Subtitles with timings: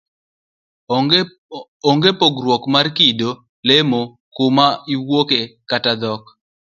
[1.89, 3.29] Onge' pogruok mar kido,
[3.67, 4.01] lemo,
[4.35, 5.39] kuma iwuoke
[5.69, 6.23] kata dhok.